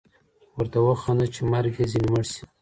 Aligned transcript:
ورته 0.57 0.77
وخانده 0.87 1.25
چي 1.33 1.41
مرګ 1.51 1.73
يـې 1.79 1.85
ځــيـني 1.91 2.09
مړ 2.13 2.23
سي 2.31 2.43